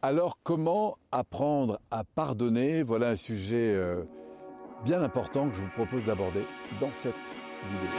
Alors 0.00 0.38
comment 0.44 0.96
apprendre 1.10 1.80
à 1.90 2.04
pardonner? 2.04 2.84
Voilà 2.84 3.08
un 3.08 3.14
sujet 3.16 3.74
euh, 3.74 4.04
bien 4.84 5.02
important 5.02 5.48
que 5.48 5.56
je 5.56 5.60
vous 5.60 5.70
propose 5.70 6.04
d'aborder 6.04 6.44
dans 6.80 6.92
cette 6.92 7.16
vidéo. 7.64 7.90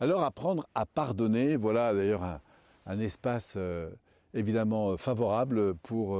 Alors 0.00 0.22
apprendre 0.22 0.66
à 0.74 0.84
pardonner, 0.84 1.56
voilà 1.56 1.94
d'ailleurs 1.94 2.40
un, 2.84 2.98
espace 2.98 3.54
euh, 3.56 3.88
évidemment 4.34 4.90
euh, 4.90 4.96
favorable 4.98 5.74
pour 5.76 6.14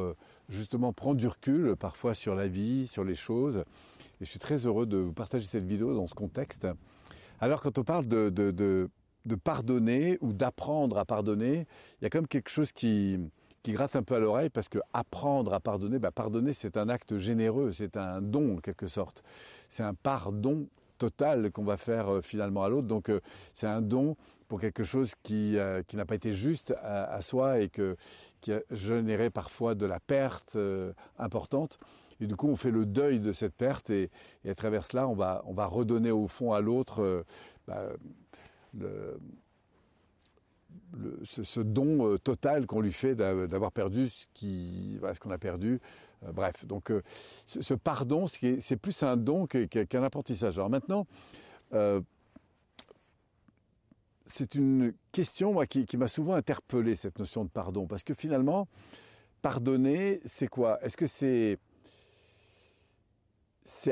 justement 0.48 0.92
prendre 0.92 1.16
du 1.16 1.26
recul 1.26 1.76
parfois 1.76 2.14
sur 2.14 2.34
la 2.34 2.48
vie, 2.48 2.86
sur 2.86 3.04
les 3.04 3.14
choses. 3.14 3.58
Et 4.20 4.24
je 4.24 4.30
suis 4.30 4.38
très 4.38 4.66
heureux 4.66 4.86
de 4.86 4.96
vous 4.96 5.12
partager 5.12 5.46
cette 5.46 5.64
vidéo 5.64 5.94
dans 5.94 6.06
ce 6.06 6.14
contexte. 6.14 6.66
Alors 7.40 7.60
quand 7.60 7.78
on 7.78 7.84
parle 7.84 8.06
de, 8.06 8.88
pardonner 9.44 10.18
ou 10.20 10.32
d'apprendre 10.32 10.98
à 10.98 11.04
pardonner, 11.04 11.66
il 12.00 12.04
y 12.04 12.06
a 12.06 12.10
quand 12.10 12.18
même 12.18 12.28
quelque 12.28 12.50
chose 12.50 12.72
qui, 12.72 13.18
qui 13.62 13.72
gratte 13.72 13.94
un 13.96 14.02
peu 14.02 14.14
à 14.14 14.18
l'oreille 14.18 14.50
parce 14.50 14.68
que 14.68 14.78
apprendre 14.92 15.52
à 15.54 15.60
pardonner, 15.60 15.98
bah, 15.98 16.10
pardonner 16.10 16.52
c'est 16.52 16.76
un 16.76 16.88
acte 16.88 17.18
généreux, 17.18 17.70
c'est 17.72 17.96
un 17.96 18.20
don 18.20 18.56
en 18.56 18.60
quelque 18.60 18.86
sorte. 18.86 19.22
C'est 19.68 19.82
un 19.82 19.94
pardon 19.94 20.66
total 20.98 21.50
qu'on 21.52 21.64
va 21.64 21.76
faire 21.76 22.12
euh, 22.12 22.20
finalement 22.20 22.64
à 22.64 22.68
l'autre. 22.68 22.88
Donc 22.88 23.10
c'est 23.54 23.66
un 23.66 23.80
don 23.80 24.16
pour 24.48 24.60
quelque 24.60 24.82
chose 24.82 25.12
qui, 25.22 25.56
euh, 25.58 25.82
qui 25.86 25.96
n'a 25.96 26.06
pas 26.06 26.14
été 26.14 26.34
juste 26.34 26.74
à, 26.82 27.20
soi 27.20 27.60
et 27.60 27.68
que, 27.68 27.96
qui 28.40 28.52
a 28.52 28.62
généré 28.70 29.30
parfois 29.30 29.74
de 29.74 29.86
la 29.86 30.00
perte 30.00 30.56
euh, 30.56 30.92
importante. 31.18 31.78
Et 32.20 32.26
du 32.26 32.34
coup, 32.34 32.48
on 32.48 32.56
fait 32.56 32.70
le 32.70 32.84
deuil 32.84 33.20
de 33.20 33.32
cette 33.32 33.54
perte 33.54 33.90
et, 33.90 34.10
à 34.48 34.54
travers 34.54 34.86
cela, 34.86 35.06
on 35.06 35.14
va, 35.14 35.42
on 35.46 35.52
va 35.52 35.66
redonner 35.66 36.10
au 36.10 36.26
fond 36.26 36.52
à 36.52 36.60
l'autre 36.60 37.02
euh, 37.02 37.22
bah, 37.68 37.84
ce, 41.24 41.60
don 41.60 42.16
total 42.18 42.66
qu'on 42.66 42.80
lui 42.80 42.92
fait 42.92 43.14
d'avoir 43.14 43.72
perdu 43.72 44.08
ce 44.08 45.18
qu'on 45.20 45.30
a 45.30 45.38
perdu. 45.38 45.80
bref, 46.32 46.66
donc 46.66 46.92
ce, 47.46 47.74
pardon, 47.74 48.26
c'est 48.26 48.76
plus 48.76 49.02
un 49.02 49.16
don 49.16 49.46
qu'un 49.46 50.02
apprentissage. 50.02 50.58
Alors 50.58 50.70
maintenant, 50.70 51.06
c'est 54.28 54.54
une 54.54 54.92
question 55.10 55.58
qui, 55.66 55.96
m'a 55.96 56.08
souvent 56.08 56.34
interpellé, 56.34 56.94
cette 56.96 57.18
notion 57.18 57.44
de 57.44 57.50
pardon. 57.50 57.86
Parce 57.86 58.04
que 58.04 58.14
finalement, 58.14 58.68
pardonner, 59.42 60.20
c'est 60.24 60.48
quoi? 60.48 60.78
Est-ce 60.82 60.96
que 60.96 61.06
c'est 61.06 61.58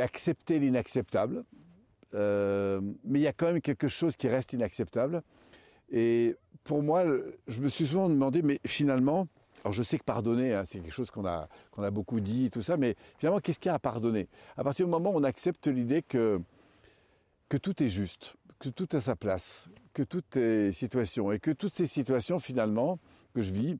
accepter 0.00 0.58
l'inacceptable? 0.58 1.44
Euh, 2.14 2.81
Mais 3.05 3.19
il 3.19 3.22
y 3.22 3.27
a 3.27 3.33
quand 3.33 3.47
même 3.47 3.60
quelque 3.60 3.88
chose 3.88 4.16
qui 4.16 4.28
reste 4.28 4.53
inacceptable. 4.53 5.22
Et 5.90 6.36
pour 6.64 6.82
moi, 6.82 7.04
je 7.46 7.60
me 7.60 7.68
suis 7.68 7.86
souvent 7.86 8.08
demandé, 8.08 8.42
mais 8.42 8.58
finalement, 8.66 9.28
alors 9.64 9.72
je 9.72 9.82
sais 9.82 9.98
que 9.98 10.04
pardonner, 10.04 10.54
hein, 10.54 10.62
c'est 10.64 10.78
quelque 10.80 10.92
chose 10.92 11.10
qu'on 11.10 11.26
a, 11.26 11.48
a 11.76 11.90
beaucoup 11.90 12.20
dit, 12.20 12.50
tout 12.50 12.62
ça, 12.62 12.76
mais 12.76 12.94
finalement, 13.18 13.40
qu'est-ce 13.40 13.58
qu'il 13.58 13.68
y 13.68 13.72
a 13.72 13.74
à 13.74 13.78
pardonner? 13.78 14.28
À 14.56 14.64
partir 14.64 14.86
du 14.86 14.90
moment 14.90 15.10
où 15.10 15.16
on 15.16 15.24
accepte 15.24 15.66
l'idée 15.66 16.02
que, 16.02 16.40
que 17.48 17.56
tout 17.56 17.82
est 17.82 17.88
juste, 17.88 18.36
que 18.58 18.68
tout 18.68 18.88
a 18.92 19.00
sa 19.00 19.16
place, 19.16 19.68
que 19.92 20.02
tout 20.02 20.22
est 20.36 20.72
situation, 20.72 21.32
et 21.32 21.38
que 21.38 21.50
toutes 21.50 21.72
ces 21.72 21.86
situations 21.86 22.38
finalement 22.38 22.98
que 23.34 23.42
je 23.42 23.52
vis, 23.52 23.78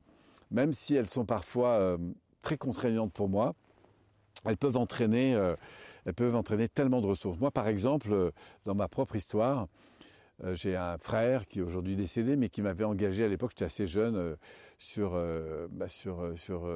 même 0.51 0.73
si 0.73 0.95
elles 0.95 1.09
sont 1.09 1.25
parfois 1.25 1.73
euh, 1.73 1.97
très 2.41 2.57
contraignantes 2.57 3.11
pour 3.11 3.29
moi, 3.29 3.55
elles 4.45 4.57
peuvent 4.57 4.77
entraîner, 4.77 5.35
euh, 5.35 5.55
elles 6.05 6.13
peuvent 6.13 6.35
entraîner 6.35 6.69
tellement 6.69 7.01
de 7.01 7.07
ressources. 7.07 7.39
Moi, 7.39 7.51
par 7.51 7.67
exemple, 7.67 8.11
euh, 8.11 8.31
dans 8.65 8.75
ma 8.75 8.87
propre 8.87 9.15
histoire, 9.15 9.67
euh, 10.43 10.53
j'ai 10.53 10.75
un 10.75 10.97
frère 10.97 11.47
qui 11.47 11.59
est 11.59 11.61
aujourd'hui 11.61 11.95
décédé, 11.95 12.35
mais 12.35 12.49
qui 12.49 12.61
m'avait 12.61 12.83
engagé 12.83 13.23
à 13.23 13.27
l'époque, 13.27 13.51
j'étais 13.51 13.65
assez 13.65 13.87
jeune, 13.87 14.15
euh, 14.15 14.35
sur, 14.77 15.13
euh, 15.15 15.67
bah, 15.71 15.89
sur, 15.89 16.33
sur 16.37 16.69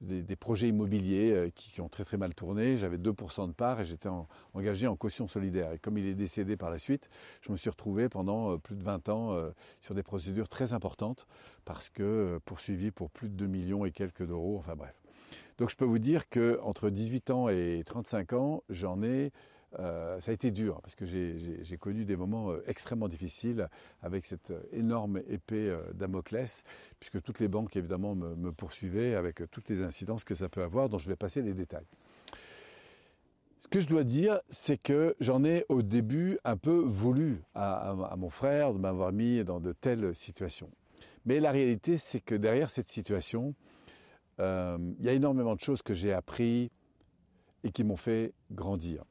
des, 0.00 0.36
projets 0.36 0.68
immobiliers 0.68 1.52
qui, 1.54 1.80
ont 1.82 1.88
très 1.88 2.04
très 2.04 2.16
mal 2.16 2.34
tourné. 2.34 2.78
J'avais 2.78 2.96
2% 2.96 3.48
de 3.48 3.52
part 3.52 3.80
et 3.80 3.84
j'étais 3.84 4.08
engagé 4.54 4.86
en 4.86 4.96
caution 4.96 5.28
solidaire. 5.28 5.72
Et 5.72 5.78
comme 5.78 5.98
il 5.98 6.06
est 6.06 6.14
décédé 6.14 6.56
par 6.56 6.70
la 6.70 6.78
suite, 6.78 7.10
je 7.42 7.52
me 7.52 7.56
suis 7.56 7.68
retrouvé 7.68 8.08
pendant 8.08 8.58
plus 8.58 8.76
de 8.76 8.82
20 8.82 9.10
ans 9.10 9.38
sur 9.82 9.94
des 9.94 10.02
procédures 10.02 10.48
très 10.48 10.72
importantes 10.72 11.26
parce 11.66 11.90
que 11.90 12.40
poursuivi 12.46 12.90
pour 12.90 13.10
plus 13.10 13.28
de 13.28 13.34
2 13.34 13.46
millions 13.46 13.84
et 13.84 13.90
quelques 13.92 14.26
d'euros. 14.26 14.56
Enfin 14.58 14.74
bref. 14.74 14.94
Donc 15.58 15.70
je 15.70 15.76
peux 15.76 15.84
vous 15.84 15.98
dire 15.98 16.28
qu'entre 16.28 16.88
18 16.88 17.30
ans 17.30 17.48
et 17.48 17.82
35 17.84 18.32
ans, 18.32 18.62
j'en 18.70 19.02
ai 19.02 19.30
euh, 19.78 20.20
ça 20.20 20.30
a 20.30 20.34
été 20.34 20.50
dur 20.50 20.80
parce 20.82 20.94
que 20.94 21.06
j'ai 21.06 21.76
connu 21.78 22.04
des 22.04 22.16
moments 22.16 22.50
euh, 22.50 22.62
extrêmement 22.66 23.08
difficiles 23.08 23.68
avec 24.02 24.26
cette 24.26 24.50
euh, 24.50 24.60
énorme 24.72 25.22
épée 25.28 25.74
Damoclès, 25.94 26.64
puisque 27.00 27.22
toutes 27.22 27.40
les 27.40 27.48
banques 27.48 27.74
évidemment 27.76 28.14
me, 28.14 28.52
poursuivaient 28.52 29.14
avec 29.14 29.42
toutes 29.50 29.68
les 29.68 29.82
incidences 29.82 30.24
que 30.24 30.34
ça 30.34 30.48
peut 30.48 30.62
avoir, 30.62 30.88
dont 30.88 30.98
je 30.98 31.08
vais 31.08 31.16
passer 31.16 31.42
les 31.42 31.54
détails. 31.54 31.86
Ce 33.58 33.68
que 33.68 33.80
je 33.80 33.86
dois 33.86 34.04
dire, 34.04 34.40
c'est 34.50 34.76
que 34.76 35.14
j'en 35.20 35.44
ai 35.44 35.64
au 35.68 35.82
début 35.82 36.38
un 36.44 36.56
peu 36.56 36.82
voulu 36.84 37.40
à, 37.54 38.14
mon 38.18 38.28
frère 38.28 38.74
de 38.74 38.78
m'avoir 38.78 39.12
mis 39.12 39.44
dans 39.44 39.60
de 39.60 39.72
telles 39.72 40.14
situations. 40.14 40.68
Mais 41.24 41.38
la 41.38 41.52
réalité, 41.52 41.96
c'est 41.96 42.20
que 42.20 42.34
derrière 42.34 42.70
cette 42.70 42.88
situation, 42.88 43.54
il 44.38 44.96
y 45.00 45.08
a 45.08 45.12
énormément 45.12 45.54
de 45.54 45.60
choses 45.60 45.80
que 45.80 45.94
j'ai 45.94 46.12
appris 46.12 46.72
et 47.62 47.70
qui 47.70 47.84
m'ont 47.84 47.96
fait 47.96 48.32
grandir. 48.50 49.04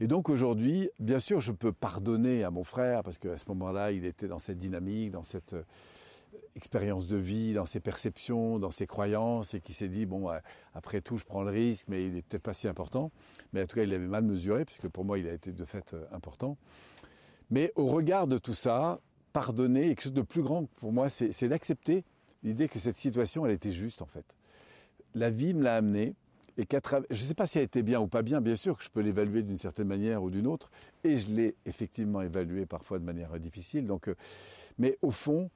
Et 0.00 0.06
donc 0.06 0.28
aujourd'hui, 0.28 0.90
bien 0.98 1.20
sûr, 1.20 1.40
je 1.40 1.52
peux 1.52 1.72
pardonner 1.72 2.42
à 2.42 2.50
mon 2.50 2.64
frère 2.64 3.02
parce 3.02 3.18
qu'à 3.18 3.36
ce 3.36 3.44
moment-là, 3.48 3.92
il 3.92 4.04
était 4.04 4.26
dans 4.26 4.38
cette 4.38 4.58
dynamique, 4.58 5.12
dans 5.12 5.22
cette 5.22 5.52
euh, 5.52 5.62
expérience 6.56 7.06
de 7.06 7.16
vie, 7.16 7.54
dans 7.54 7.66
ses 7.66 7.80
perceptions, 7.80 8.58
dans 8.58 8.70
ses 8.70 8.86
croyances, 8.86 9.54
et 9.54 9.60
qui 9.60 9.72
s'est 9.72 9.88
dit 9.88 10.04
bon, 10.04 10.30
euh, 10.30 10.38
après 10.74 11.00
tout, 11.00 11.16
je 11.16 11.24
prends 11.24 11.42
le 11.42 11.50
risque, 11.50 11.86
mais 11.88 12.04
il 12.04 12.14
n'est 12.14 12.22
peut-être 12.22 12.42
pas 12.42 12.54
si 12.54 12.66
important. 12.66 13.12
Mais 13.52 13.62
en 13.62 13.66
tout 13.66 13.76
cas, 13.76 13.84
il 13.84 13.94
avait 13.94 14.06
mal 14.06 14.24
mesuré, 14.24 14.64
puisque 14.64 14.88
pour 14.88 15.04
moi, 15.04 15.18
il 15.18 15.28
a 15.28 15.32
été 15.32 15.52
de 15.52 15.64
fait 15.64 15.94
euh, 15.94 16.04
important. 16.12 16.56
Mais 17.50 17.72
au 17.76 17.86
regard 17.86 18.26
de 18.26 18.38
tout 18.38 18.54
ça, 18.54 19.00
pardonner, 19.32 19.88
quelque 19.88 20.02
chose 20.02 20.12
de 20.12 20.22
plus 20.22 20.42
grand 20.42 20.66
pour 20.76 20.92
moi, 20.92 21.08
c'est 21.08 21.48
d'accepter 21.48 22.04
l'idée 22.42 22.68
que 22.68 22.78
cette 22.78 22.96
situation, 22.96 23.44
elle 23.46 23.52
était 23.52 23.72
juste 23.72 24.02
en 24.02 24.06
fait. 24.06 24.24
La 25.14 25.30
vie 25.30 25.54
me 25.54 25.62
l'a 25.62 25.76
amené, 25.76 26.14
et 26.56 26.66
je 27.10 27.22
ne 27.22 27.28
sais 27.28 27.34
pas 27.34 27.46
si 27.46 27.58
elle 27.58 27.64
été 27.64 27.82
bien 27.82 28.00
ou 28.00 28.06
pas 28.06 28.22
bien, 28.22 28.40
bien 28.40 28.54
sûr 28.54 28.78
que 28.78 28.84
je 28.84 28.90
peux 28.90 29.00
l'évaluer 29.00 29.42
d'une 29.42 29.58
certaine 29.58 29.88
manière 29.88 30.22
ou 30.22 30.30
d'une 30.30 30.46
autre, 30.46 30.70
et 31.02 31.16
je 31.16 31.26
l'ai 31.26 31.56
effectivement 31.66 32.22
évaluée 32.22 32.64
parfois 32.64 32.98
de 32.98 33.04
manière 33.04 33.38
difficile. 33.40 33.86
Donc, 33.86 34.08
euh, 34.08 34.14
mais 34.78 34.96
au 35.02 35.10
fond, 35.10 35.50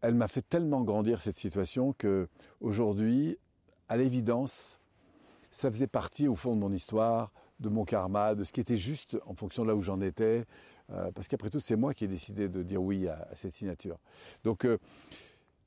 elle 0.00 0.14
m'a 0.14 0.28
fait 0.28 0.42
tellement 0.42 0.82
grandir 0.82 1.20
cette 1.20 1.36
situation 1.36 1.92
que 1.92 2.28
aujourd'hui, 2.60 3.38
à 3.88 3.96
l'évidence, 3.96 4.80
ça 5.52 5.70
faisait 5.70 5.86
partie 5.86 6.26
au 6.26 6.34
fond 6.34 6.54
de 6.56 6.60
mon 6.60 6.72
histoire, 6.72 7.32
de 7.60 7.68
mon 7.68 7.84
karma, 7.84 8.34
de 8.34 8.44
ce 8.44 8.52
qui 8.52 8.60
était 8.60 8.76
juste 8.76 9.16
en 9.26 9.34
fonction 9.34 9.62
de 9.62 9.68
là 9.68 9.76
où 9.76 9.82
j'en 9.82 10.00
étais, 10.00 10.44
euh, 10.90 11.10
parce 11.12 11.28
qu'après 11.28 11.50
tout, 11.50 11.60
c'est 11.60 11.76
moi 11.76 11.94
qui 11.94 12.04
ai 12.04 12.08
décidé 12.08 12.48
de 12.48 12.62
dire 12.62 12.82
oui 12.82 13.08
à, 13.08 13.28
cette 13.34 13.54
signature. 13.54 13.98
Donc, 14.44 14.64
euh, 14.64 14.78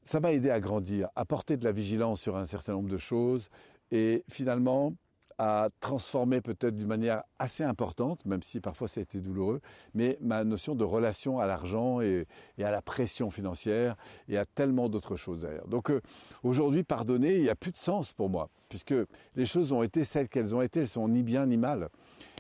ça 0.04 0.20
m'a 0.20 0.34
aidé 0.34 0.50
à 0.50 0.60
grandir, 0.60 1.10
à 1.16 1.26
porter 1.26 1.56
de 1.56 1.64
la 1.64 1.72
vigilance 1.72 2.22
sur 2.22 2.36
un 2.36 2.46
certain 2.46 2.74
nombre 2.74 2.90
de 2.90 2.98
choses 2.98 3.50
et 3.92 4.24
finalement 4.30 4.94
à 5.40 5.70
transformer 5.80 6.42
peut-être 6.42 6.76
d'une 6.76 6.88
manière 6.88 7.24
assez 7.40 7.64
importante, 7.64 8.26
même 8.26 8.44
si 8.44 8.60
parfois 8.60 8.90
ça 8.90 9.00
a 9.00 9.04
été 9.04 9.22
douloureux, 9.22 9.62
mais 9.94 10.18
ma 10.20 10.44
notion 10.44 10.76
de 10.76 10.84
relation 10.84 11.40
à 11.40 11.48
l'argent 11.48 12.02
et, 12.02 12.28
à 12.62 12.72
la 12.72 12.82
pression 12.82 13.32
financière 13.32 13.96
et 14.28 14.38
à 14.38 14.44
tellement 14.44 14.90
d'autres 14.90 15.16
choses 15.16 15.40
derrière. 15.40 15.66
Donc 15.68 15.92
euh, 15.92 16.02
aujourd'hui, 16.44 16.84
pardonner, 16.84 17.38
il 17.38 17.44
n'y 17.44 17.50
a 17.50 17.56
plus 17.56 17.72
de 17.72 17.78
sens 17.78 18.12
pour 18.12 18.30
moi, 18.30 18.50
puisque 18.68 18.94
les 19.36 19.46
choses 19.46 19.72
ont 19.72 19.82
été 19.82 20.04
celles 20.04 20.28
qu'elles 20.28 20.54
ont 20.54 20.62
été, 20.62 20.82
elles 20.82 20.90
sont 20.90 21.08
ni 21.08 21.24
bien 21.24 21.46
ni 21.46 21.56
mal. 21.56 21.88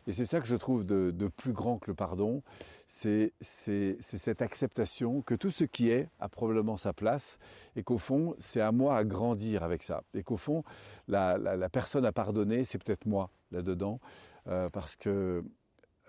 Et 0.09 0.11
c'est 0.11 0.25
ça 0.25 0.41
que 0.41 0.47
je 0.47 0.55
trouve 0.55 0.87
de, 0.87 1.27
plus 1.27 1.53
grand 1.53 1.77
que 1.77 1.91
le 1.91 1.93
pardon, 1.93 2.41
c'est 2.87 3.31
cette 3.39 4.41
acceptation 4.41 5.21
que 5.21 5.35
tout 5.35 5.51
ce 5.51 5.65
qui 5.65 5.91
est 5.91 6.09
a 6.19 6.27
probablement 6.27 6.77
sa 6.77 6.93
place 6.93 7.37
et 7.75 7.83
qu'au 7.83 7.99
fond, 7.99 8.33
c'est 8.39 8.59
à 8.59 8.71
moi 8.71 8.97
à 8.97 9.03
grandir 9.03 9.61
avec 9.61 9.83
ça. 9.83 10.01
Et 10.15 10.23
qu'au 10.23 10.37
fond, 10.37 10.63
la, 11.07 11.69
personne 11.71 12.05
à 12.05 12.11
pardonner, 12.11 12.63
c'est 12.63 12.83
peut-être 12.83 13.05
moi 13.05 13.29
là-dedans, 13.51 13.99
euh, 14.47 14.67
parce 14.69 14.95
que 14.95 15.43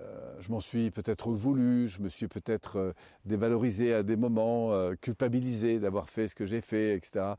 euh, 0.01 0.35
je 0.41 0.51
m'en 0.51 0.61
suis 0.61 0.91
peut-être 0.91 1.31
voulu, 1.33 1.87
je 1.87 2.01
me 2.01 2.09
suis 2.09 2.27
peut-être 2.27 2.79
euh, 2.79 2.93
dévalorisé 3.27 3.93
à 3.93 4.03
des 4.03 4.17
moments, 4.17 4.73
culpabilisé 5.03 5.79
d'avoir 5.79 6.09
fait 6.09 6.27
ce 6.27 6.35
que 6.35 6.47
j'ai 6.47 6.63
fait, 6.63 6.95
etc. 6.95 7.35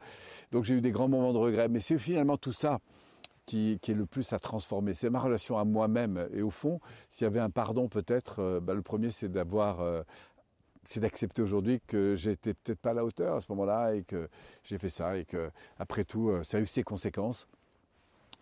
Donc 0.51 0.65
j'ai 0.65 0.75
eu 0.75 0.81
des 0.81 0.91
grands 0.91 1.09
moments 1.09 1.33
de 1.33 1.39
regret. 1.39 1.69
Mais 1.69 1.79
c'est 1.79 1.97
finalement 1.97 2.37
tout 2.37 2.53
ça 2.53 2.81
qui, 3.45 3.79
est 3.87 3.93
le 3.93 4.05
plus 4.05 4.33
à 4.33 4.39
transformer. 4.39 4.93
C'est 4.93 5.09
ma 5.09 5.19
relation 5.19 5.57
à 5.57 5.65
moi-même. 5.65 6.27
Et 6.33 6.41
au 6.41 6.49
fond, 6.49 6.79
s'il 7.09 7.25
y 7.25 7.27
avait 7.27 7.39
un 7.39 7.49
pardon 7.49 7.87
peut-être, 7.87 8.39
euh, 8.39 8.59
bah, 8.59 8.73
le 8.73 8.81
premier 8.81 9.09
c'est 9.09 9.29
d'avoir 9.29 9.81
euh, 9.81 10.03
c'est 10.83 10.99
d'accepter 10.99 11.41
aujourd'hui 11.41 11.81
que 11.85 12.15
j'étais 12.15 12.53
peut-être 12.53 12.79
pas 12.79 12.91
à 12.91 12.93
la 12.93 13.05
hauteur 13.05 13.35
à 13.35 13.41
ce 13.41 13.47
moment-là 13.49 13.93
et 13.93 14.03
que 14.03 14.29
j'ai 14.63 14.77
fait 14.77 14.89
ça 14.89 15.17
et 15.17 15.25
que 15.25 15.51
après 15.77 16.03
tout 16.03 16.29
euh, 16.29 16.43
ça 16.43 16.57
a 16.57 16.61
eu 16.61 16.67
ses 16.67 16.83
conséquences 16.83 17.47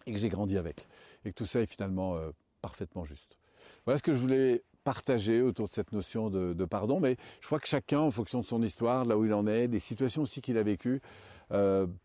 et 0.05 0.13
que 0.13 0.19
j'ai 0.19 0.29
grandi 0.29 0.57
avec. 0.57 0.87
Et 1.25 1.31
que 1.31 1.35
tout 1.35 1.45
ça 1.45 1.59
est 1.59 1.65
finalement 1.65 2.17
parfaitement 2.61 3.03
juste. 3.03 3.37
Voilà 3.85 3.97
ce 3.97 4.03
que 4.03 4.13
je 4.13 4.19
voulais 4.19 4.63
partager 4.85 5.41
autour 5.41 5.67
de 5.67 5.73
cette 5.73 5.91
notion 5.91 6.29
de, 6.29 6.65
pardon, 6.65 7.01
mais 7.01 7.17
je 7.41 7.45
crois 7.45 7.59
que 7.59 7.67
chacun, 7.67 7.99
en 7.99 8.09
fonction 8.09 8.39
de 8.39 8.45
son 8.45 8.63
histoire, 8.63 9.03
là 9.03 9.17
où 9.17 9.25
il 9.25 9.33
en 9.33 9.45
est, 9.45 9.67
des 9.67 9.81
situations 9.81 10.21
aussi 10.21 10.41
qu'il 10.41 10.57
a 10.57 10.63
vécues, 10.63 11.01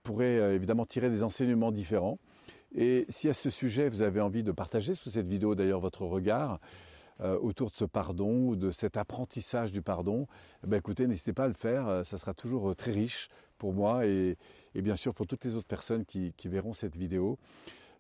pourrait 0.03 0.55
évidemment 0.55 0.85
tirer 0.85 1.09
des 1.09 1.23
enseignements 1.23 1.71
différents. 1.71 2.19
Et 2.75 3.07
si 3.09 3.29
à 3.29 3.33
ce 3.33 3.51
sujet 3.51 3.89
vous 3.89 4.03
avez 4.03 4.21
envie 4.21 4.43
de 4.43 4.53
partager 4.53 4.95
sous 4.95 5.11
cette 5.11 5.27
vidéo 5.27 5.55
d'ailleurs 5.55 5.81
votre 5.81 6.03
regard, 6.03 6.59
autour 7.21 7.71
de 7.71 7.77
ce 7.77 7.85
pardon 7.85 8.49
ou 8.49 8.57
de 8.57 8.73
cet 8.73 8.97
apprentissage 8.97 9.71
du 9.71 9.83
pardon, 9.83 10.27
eh 10.65 10.67
ben 10.67 10.79
écoutez, 10.79 11.07
n'hésitez 11.07 11.33
pas 11.33 11.45
à 11.45 11.49
le 11.49 11.55
faire, 11.55 12.05
ça 12.05 12.19
sera 12.19 12.35
toujours 12.35 12.75
très 12.75 12.91
riche 12.91 13.29
pour 13.57 13.73
moi 13.73 14.05
et, 14.05 14.37
bien 14.75 14.97
sûr 14.97 15.15
pour 15.15 15.29
toutes 15.29 15.45
les 15.45 15.55
autres 15.55 15.69
personnes 15.69 16.05
qui 16.05 16.49
verront 16.49 16.73
cette 16.73 16.97
vidéo. 16.97 17.39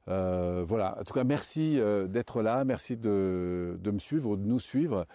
Euh, 0.08 0.64
voilà, 0.66 0.98
en 1.00 1.04
tout 1.04 1.14
cas, 1.14 1.24
merci 1.24 1.80
euh, 1.80 2.06
d'être 2.06 2.42
là, 2.42 2.64
merci 2.64 2.96
de, 2.96 3.78
me 3.84 3.98
suivre, 3.98 4.36
de 4.36 4.44
nous 4.44 4.60
suivre 4.60 5.06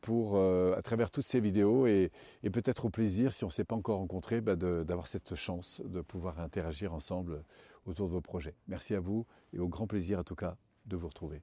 pour, 0.00 0.36
euh, 0.36 0.74
à 0.76 0.82
travers 0.82 1.10
toutes 1.10 1.24
ces 1.24 1.40
vidéos 1.40 1.86
et, 1.86 2.10
peut-être 2.42 2.84
au 2.86 2.90
plaisir, 2.90 3.32
si 3.32 3.44
on 3.44 3.48
ne 3.48 3.52
s'est 3.52 3.64
pas 3.64 3.76
encore 3.76 3.98
rencontré, 3.98 4.40
bah, 4.40 4.56
d'avoir 4.56 5.06
cette 5.06 5.34
chance 5.34 5.82
de 5.84 6.00
pouvoir 6.00 6.40
interagir 6.40 6.92
ensemble 6.92 7.42
autour 7.86 8.08
de 8.08 8.12
vos 8.12 8.20
projets. 8.20 8.56
Merci 8.68 8.94
à 8.94 9.00
vous 9.00 9.26
et 9.52 9.58
au 9.58 9.68
grand 9.68 9.86
plaisir 9.86 10.18
en 10.18 10.24
tout 10.24 10.36
cas 10.36 10.56
de 10.86 10.96
vous 10.96 11.08
retrouver. 11.08 11.42